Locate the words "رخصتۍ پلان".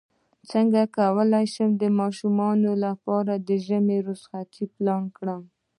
4.09-5.03